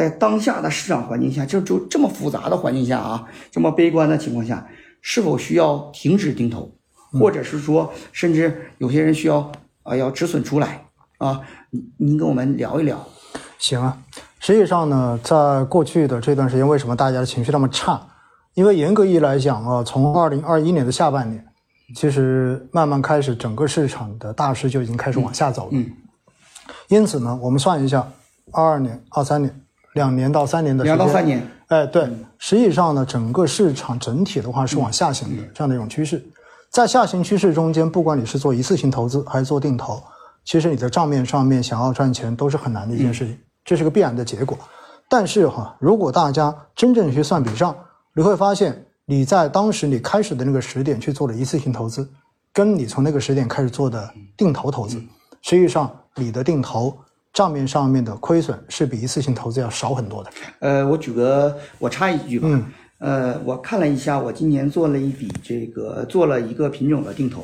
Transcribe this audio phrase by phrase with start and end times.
[0.00, 4.66] 在当下的市场环境下，就就这么复杂的环境下啊，这么悲观的情况下，
[5.02, 6.72] 是否需要停止定投，
[7.12, 9.52] 或者是说，甚至有些人需要
[9.82, 10.86] 啊要止损出来
[11.18, 11.42] 啊？
[11.68, 13.06] 您您跟我们聊一聊。
[13.58, 13.98] 行啊，
[14.38, 18.00] 实际上呢，在过去的这段时间，为什么大家的情绪那么差？
[18.54, 21.44] 因为严格意义来讲啊，从二零二一年的下半年，
[21.94, 25.72] 其实慢慢开始，整个市场的大势就已经开始往下走了。
[25.72, 25.90] 嗯
[26.88, 28.08] 因此呢，我们算一下，
[28.52, 29.60] 二二年、二三年，
[29.94, 32.08] 两年到三年的时间，两到三年，哎，对，
[32.38, 36.24] 实际上呢，整个市场整体的话是往下行的这样的一种趋势。
[36.70, 40.00] 在下行趋势中间，不管你是做一次性投资还是做定投，
[40.44, 44.56] 其实你在账面上面想要赚钱都是很难的一件事情，这是个必然的结果。
[45.08, 47.76] 但是哈，如果大家真正去算笔账，
[48.14, 52.08] 你会发现你在当时你开始的那个时点去做了一次性投资，
[52.52, 55.02] 跟你从那个时点开始做的定投投资，
[55.42, 56.96] 实际上你的定投
[57.32, 60.30] 账面上面的亏损是比一次性投资要少很多的。
[60.60, 62.48] 呃，我举个，我插一句吧。
[62.50, 62.64] 嗯
[63.00, 67.42] 呃，我看了一下，我今年做了一笔这个做了一个品种的定投，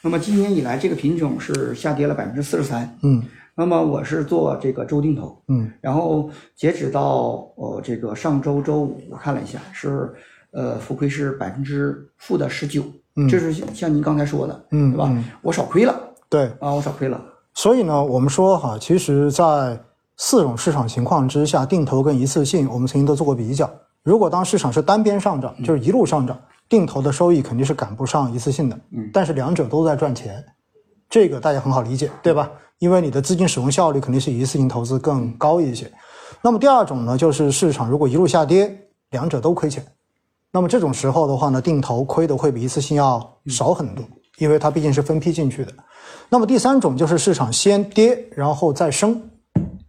[0.00, 2.98] 那么今年以来这个品种是下跌了百分之四十三。
[3.02, 3.20] 嗯
[3.54, 10.08] 那么我是做这个周定投，嗯然后截止到呃这个上周周五，我看了一下是
[10.52, 12.84] 呃浮亏是百分之负的十九，
[13.16, 15.08] 嗯这是像您刚才说的，嗯对吧？
[15.10, 17.20] 嗯我少亏了对，啊，我少亏了。
[17.54, 19.78] 所以呢，我们说哈，其实，在
[20.16, 23.70] 四种市场情况之下，定投跟一次性，我们曾经都做过比较。
[24.02, 28.78] 如果当市场是单边上涨，就是一路上涨，定投的收益肯定是赶不上一次性的。
[28.90, 30.44] 嗯但是两者都在赚钱，
[31.08, 32.50] 这个大家很好理解，对吧？
[32.78, 35.90] 因为你的资金使用效率肯定是一次性投资更高一些。
[36.40, 39.84] 那么第二种呢，就是市场如果一路下跌，两者都亏钱。
[40.50, 44.04] 那么这种时候的话呢，定投亏的会比一次性要少很多，
[44.38, 45.72] 因为它毕竟是分批进去的。
[46.28, 49.20] 那么第三种就是市场先跌，然后再升，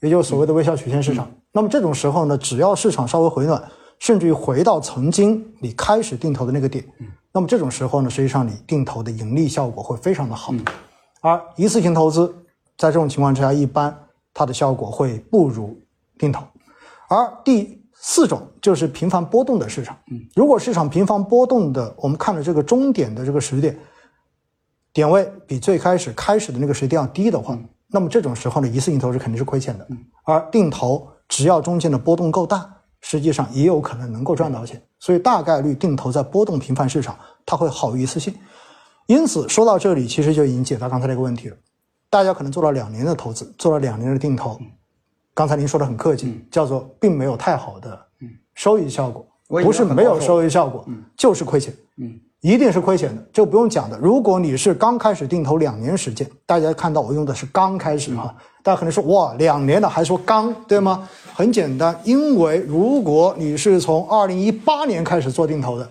[0.00, 1.28] 也就是所谓的微笑曲线市场。
[1.52, 3.62] 那么这种时候呢，只要市场稍微回暖，
[3.98, 6.84] 甚至于回到曾经你开始定投的那个点，
[7.32, 10.54] 那么这种时候呢，实际上你定投的盈利效果会非常的好。
[11.20, 12.32] 而一次性投资
[12.76, 13.92] 在这种情况之下，一般
[14.32, 15.76] 它的效果会不如
[16.16, 16.44] 定投。
[17.08, 19.96] 而第四种就是频繁波动的市场。
[20.36, 23.76] 如果市场频繁波动的，我们看了这个终点的这个时点，
[24.92, 29.86] 点位比最开始开始的那个时间要低的话，那么这种时候呢，一次性投资肯定是亏钱的。
[30.24, 32.68] 而定投只要中间的波动够大，
[33.00, 34.82] 实际上也有可能能够赚到钱。
[34.98, 37.16] 所以大概率定投在波动频繁市场，
[37.46, 38.34] 它会好于一次性。
[39.06, 41.56] 因此说到这里，其实就已经解答刚才那个问题了。
[42.10, 44.58] 大家可能做了两年的投资，做了两年的定投，
[45.32, 48.06] 刚才您说的很客气，叫做并没有太好的
[48.54, 51.74] 收益效果，不是没有收益效果，就是亏钱。
[51.96, 53.98] 嗯，一定是亏钱的，这不用讲的。
[53.98, 58.32] 如果你是刚开始定投两年时间，大家看到我用的是刚开始哈，
[58.62, 61.08] 大家可能说哇两年了还说刚对吗？
[61.34, 65.90] 很简单，因为如果你是从二零一八年开始做定投的，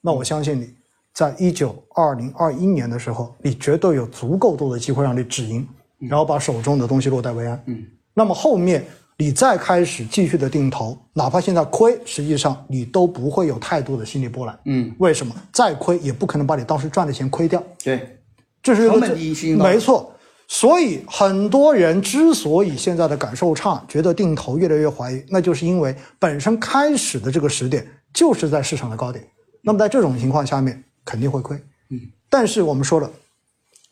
[0.00, 0.68] 那我相信你
[1.12, 5.64] 在一九二零二一年的时候，你绝对有足够多的机会让你止盈，
[5.98, 7.62] 然后把手中的东西落袋为安。
[7.66, 7.84] 嗯，
[8.14, 8.84] 那么后面
[9.16, 14.58] 你再开始继续的定投，哪怕现在亏，实际上你都不会有太多的心理波澜。
[14.64, 15.34] 嗯，为什么？
[15.52, 18.18] 再亏也不可能把你当时赚的钱亏掉，对，
[18.62, 20.10] 这是一个成本低是应当的没错。
[20.46, 29.24] 所以很多人之所以现在的感受差，觉得定投越来越怀疑，那就是因为本身开始的这个时点就是在市场的高点。
[29.62, 31.56] 那么在这种情况下面肯定会亏。
[31.90, 31.98] 嗯，
[32.28, 33.10] 但是我们说了，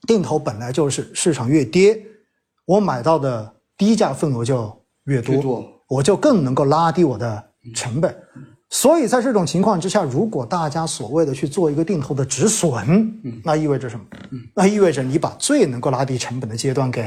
[0.06, 1.98] 定投本来就是市场越跌，
[2.66, 7.42] 我买到的低价份额就越多，多我就更能够拉低我的
[7.74, 8.14] 成本。
[8.70, 14.06] 所以在这种情况之下，如果大家所谓的去做一个定投的止损，那意味着什么？
[14.54, 17.06] 那意味着你把最能够拉低成本的阶段给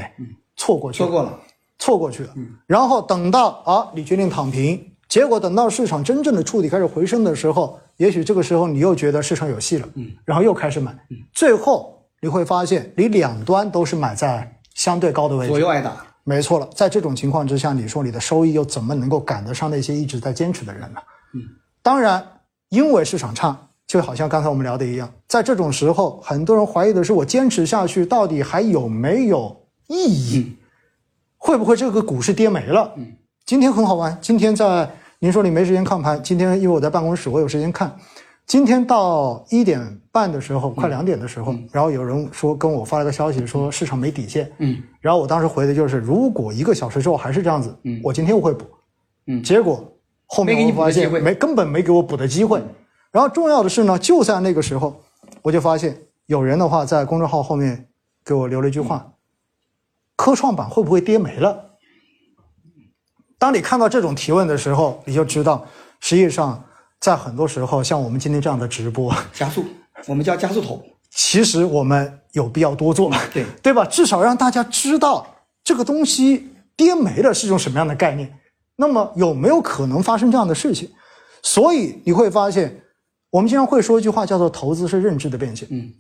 [0.55, 1.39] 错过去了错过了。
[1.79, 2.29] 错过去了。
[2.67, 4.79] 然后等到啊，你决定躺平，
[5.09, 9.89] 结果等到市场真正的触底开始回升的时候，也许这个时候你又觉得市场有戏了，
[10.23, 10.95] 然后又开始买，
[11.33, 15.49] 最后你会发现你两端都是买在相对高的位置。
[15.49, 15.97] 左右挨打。
[16.27, 20.99] 没错了，在这种情况之下，你说你的收益又怎么能够赶得上那些一直在坚持的人呢？
[21.35, 21.41] 嗯，
[21.83, 22.25] 当然，
[22.69, 23.55] 因为市场差，
[23.85, 29.55] 就好像刚才我们聊的一样，在这种时候，很多人怀疑的是我坚持下去到底还有没有
[29.85, 30.57] 意义？
[31.37, 32.91] 会不会这个股市跌没了？
[32.97, 33.05] 嗯，
[33.45, 34.89] 今天很好玩，今天在
[35.19, 37.95] 您说你没时间看盘，今天因为我在办公室，我有时间看。
[38.45, 44.51] 今天到一点半的时候，快两点的时候，然后有人说跟我发了个消息，说市场没底线。
[44.59, 48.65] 嗯，然后我当时回的就是，如果一个小时之后还是这样子，嗯我今天我会补。
[49.27, 49.83] 嗯结果
[50.27, 52.61] 后面给你我发现没根本没给我补的机会。
[53.11, 55.01] 然后重要的是呢，就在那个时候，
[55.41, 55.97] 我就发现
[56.27, 57.87] 有人的话在公众号后面
[58.23, 59.13] 给我留了一句话：
[60.15, 61.71] 科创板会不会跌没了？
[63.39, 65.65] 当你看到这种提问的时候，你就知道，
[65.99, 66.63] 实际上
[67.05, 69.63] 在很多时候，像我们今天这样的直播，加速，
[70.07, 70.83] 我们叫加速头。
[71.11, 73.85] 其实我们有必要多做，对对吧？
[73.85, 75.27] 至少让大家知道
[75.63, 78.39] 这个东西跌没了是一种什么样的概念。
[78.77, 80.89] 那么有没有可能发生这样的事情？
[81.43, 82.81] 所以你会发现，
[83.29, 85.67] 我们经常会说一句话，叫做“投资是认知的变现”。
[85.69, 85.93] 嗯，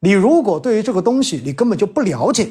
[0.00, 2.46] 你如果对于这个东西你根本就不了解，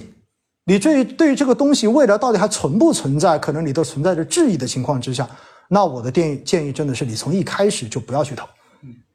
[0.66, 5.30] 你对于对于这个东西未来到底还存不存在，可能你都存在着质疑的情况之下，
[5.74, 8.46] 那我的建议建议真的是你从一开始就不要去投，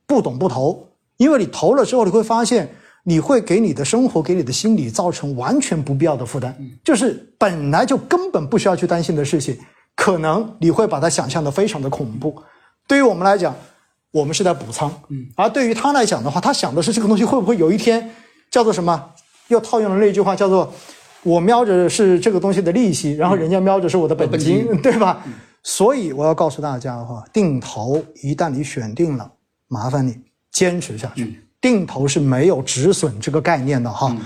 [0.06, 0.88] 不懂不投，
[1.18, 2.66] 因为你投了之后你会发现。
[3.08, 9.56] 你会给你的生活、给你的心理造成完全不必要的负担，就是本来就根本不需要去担心的事情，
[9.94, 12.34] 可能你会把它想象的非常的恐怖。
[12.88, 13.54] 对于我们来讲，
[14.10, 18.10] 我们是在补仓，嗯，而对于他来讲的话，他想的是这个东西会不会有一天
[18.50, 19.10] 叫做什么？
[19.46, 20.74] 又套用了那句话，叫做
[21.22, 25.24] 我瞄着是这个东西的利息，然后人家瞄着是我的本金，对吧？
[25.68, 29.28] 所以我要告诉大家的话，定投一旦你选定了，
[29.66, 30.16] 麻烦你
[30.52, 31.40] 坚持下去。
[31.60, 34.16] 定投是没有止损这个概念的哈，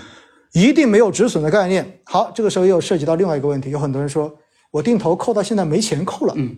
[0.52, 2.00] 一定没有止损的概念。
[2.04, 4.30] 好，这个时候又涉及到另外一个问题，有很多人说
[4.70, 6.54] 我定投扣到现在没钱扣了，嗯，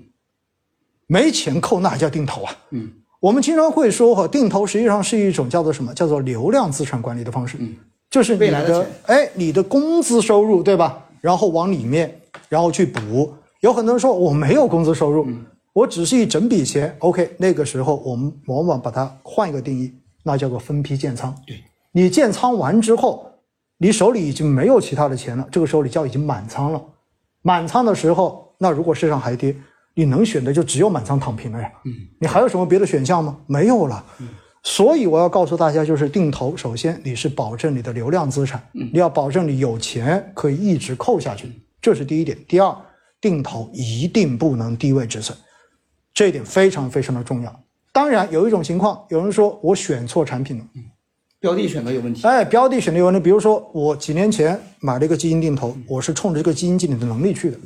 [1.07, 2.53] 没钱扣那还叫定投啊？
[2.71, 2.91] 嗯，
[3.21, 5.95] 我们经常会说哈，定投实际上是一种叫做什么？
[5.95, 7.77] 叫做流量资产管理的方式，嗯，
[8.11, 11.07] 就是你的哎，你的工资收入对吧？
[11.21, 13.33] 然后往里面，然后去补。
[13.63, 15.25] 有很多人说我没有工资收入，
[15.73, 16.97] 我只是一整笔钱。
[16.99, 19.93] OK，那个时候我们往往把它换一个定义。
[20.25, 21.33] 那叫做分批建仓。
[21.47, 21.57] 对
[21.93, 23.25] 你建仓完之后，
[23.79, 26.83] 你手里已经没有其他的钱了，这个时候你叫已经满仓了。
[27.43, 29.55] 满仓的时候，那如果市场还跌，
[29.95, 31.71] 你能选的就只有满仓躺平了呀。
[31.85, 33.37] 嗯，你还有什么别的选项吗？
[33.47, 34.05] 没有了。
[34.19, 34.29] 嗯，
[34.65, 41.49] 所以我要告诉大家，就是定投，首先你是保证你的流量资产，你要保证你有钱可以一直扣下去，
[41.81, 42.37] 这是第一点。
[42.47, 42.77] 第二，
[43.23, 45.35] 定投一定不能低位止损，
[46.13, 47.61] 这一点非常非常的重要。
[47.93, 50.83] 当然有一种情况，有人说我选错产品了，嗯，
[51.39, 52.27] 标的选的有问题。
[52.27, 53.21] 哎，标的选的有问题。
[53.21, 57.59] 比如说我几年前买了一个基金定投，我是冲着这个基金经理的能力去的，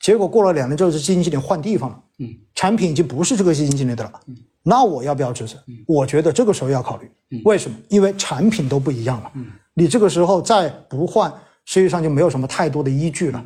[0.00, 5.60] 结果过了两年之后，这基金经理换地方了，嗯，产品已经不是这个基金经理的了，嗯，那我要不要止损？
[5.86, 7.10] 我觉得这个时候要考虑，
[7.44, 7.76] 为什么？
[7.88, 11.32] 因为产品都不一样了，嗯，你这个时候再不换，
[11.64, 13.44] 实际上就没有什么太多的依据了。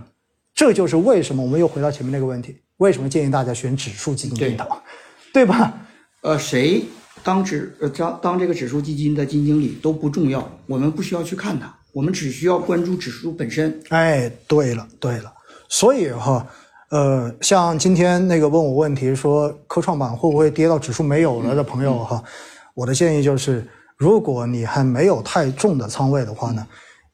[0.54, 4.68] 这就是为什么我们又回到前面那个问题，为什么建议大家选指数基金定投，
[5.32, 5.74] 对吧？
[6.22, 6.84] 呃，谁
[7.22, 13.82] 当指呃当当这个指数基金的基金经理都不重要，我们不需要去看它，我们只需要关注指数本身。
[13.88, 15.32] 哎，对了对了，
[15.68, 16.46] 所以哈，
[16.90, 22.22] 呃，像今天那个问我问题说科创板会不会跌到指数没有了的朋友哈，
[22.74, 23.66] 我的建议就是，
[23.96, 26.66] 如果你还没有太重的仓位的话呢，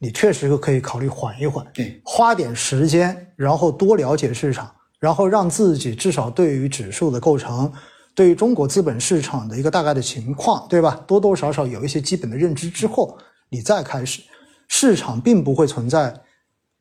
[0.03, 4.69] 你确实可以考虑缓一缓，对，花点时间，然后多了解市场，
[4.99, 7.71] 然后让自己至少对于指数的构成。
[8.13, 11.01] 对于中国资本市场的一个大概的情况，对吧？
[11.07, 13.17] 多多少少有一些基本的认知之后，
[13.51, 14.23] 你再开始，
[14.69, 16.13] 市场并不会存在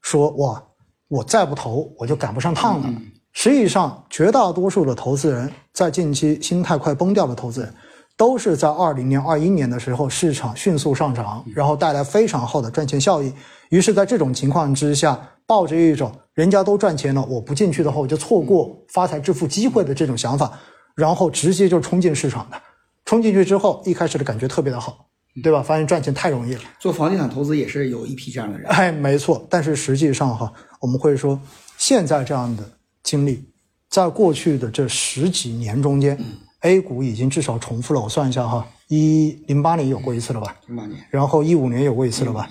[0.01, 0.61] 说哇，
[1.07, 2.89] 我再不投我就赶不上趟了。
[3.31, 7.73] 实际上，绝大多数的投资人在近期心态快崩掉的投资人，
[8.19, 13.31] 都是在二零年、二一年的时候市场迅速上涨，然后带来非常好的赚钱效益。
[13.69, 15.17] 于是，在这种情况之下，
[15.47, 20.51] 抱着一种人家都赚钱了，我不进去的话，我就错过发财致富机会的这种想法。
[20.95, 22.61] 然后直接就冲进市场的，
[23.05, 25.05] 冲进去之后，一开始的感觉特别的好，
[25.41, 25.63] 对吧？
[25.63, 26.61] 发现赚钱太容易了。
[26.77, 29.47] 做房地产投资也是有一批这样的人，哎，没错。
[29.49, 30.51] 但是实际上哈，
[30.81, 31.39] 我们会说，
[31.77, 32.69] 现在这样的
[33.01, 33.45] 经历，
[33.89, 36.19] 在过去的这十几年中间
[36.61, 38.01] ，A 股已经至少重复了。
[38.01, 40.55] 我算一下哈，一零八年有过一次了吧？
[40.67, 40.99] 零八年。
[41.09, 42.49] 然后一五年有过一次了吧？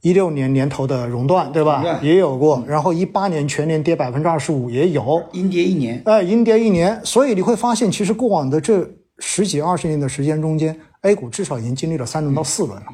[0.00, 2.00] 一六年年头的熔断，对吧？
[2.02, 8.84] 也有过，然后一八年全年跌百分之二十五也有，阴跌一年，哎，阴跌一年，所以你会发现，其实过往的这
[9.18, 12.86] 十几二十年的时间中间，A 股至少已经经历了三轮到四轮了。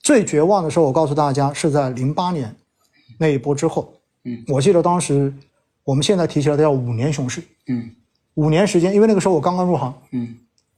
[0.00, 2.52] 最绝望的时候，我告诉大家是在零八年
[3.18, 3.94] 那一波之后。
[4.24, 5.32] 嗯，我记得当时
[5.84, 7.40] 我们现在提起来的叫五年熊市。
[7.68, 7.88] 嗯，
[8.38, 9.92] 五年时间，因为那个时候我刚刚入行。
[10.12, 10.36] 嗯，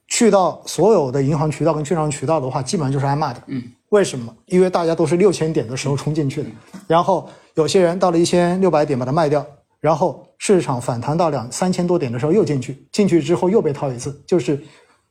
[0.08, 3.42] 去到所有的银行渠道跟券商渠道的话，基本上就是挨骂的。
[3.48, 3.62] 嗯。
[3.90, 4.34] 为什么？
[4.46, 6.48] 因为大家都是六千点的时候冲进去的，
[6.86, 9.44] 然后有些人到了一千六百点把它卖掉，
[9.78, 14.58] 然后市场反弹到两三千多点的时候又进去，进去之后又被套一次，就是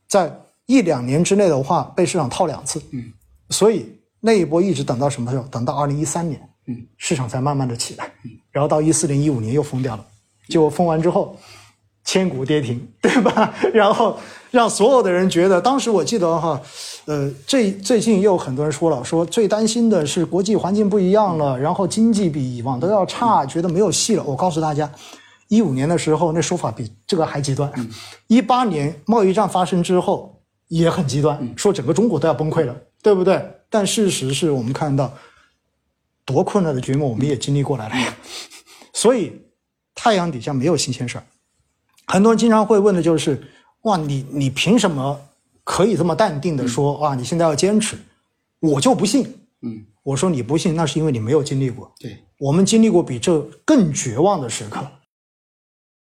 [0.08, 0.34] 在
[0.66, 2.82] 一两年之内的话被市场套两次。
[2.90, 3.12] 嗯，
[3.50, 3.86] 所以
[4.18, 5.44] 那一波一直等到什么时候？
[5.52, 8.10] 等到二零一三年，嗯，市场才慢慢的起来，
[8.50, 10.04] 然后到一四年、一五年又封掉了，
[10.48, 11.36] 结果封完之后。
[12.04, 13.54] 千古跌停，对吧？
[13.72, 14.18] 然后
[14.50, 16.60] 让所有的人觉得，当时我记得哈，
[17.04, 24.24] 呃，最最近又有很多人说了，说最担心的是国际环境不一样了，然后经济比以往都要差，觉得没有戏了。
[24.24, 24.90] 我告诉大家，
[25.48, 27.70] 一五年的时候，那说法比这个还极端。
[28.26, 33.40] 一八年贸易战发生之后也很极端，说整个中国都要崩溃了，对不对？
[33.68, 35.12] 但事实是我们看到
[36.24, 38.16] 多困难的局面，我们也经历过来了呀。
[38.92, 39.32] 所以
[39.94, 41.24] 太阳底下没有新鲜事儿。
[42.10, 43.40] 很多人经常会问的就是：
[43.82, 45.16] 哇，你你凭什么
[45.62, 47.96] 可以这么淡定的说啊，你现在要坚持？
[48.58, 49.22] 我就不信。
[49.62, 51.88] 嗯，我说你不信，那是因为你没有经历过。
[52.00, 54.84] 对，我们经历过比这更绝望的时刻。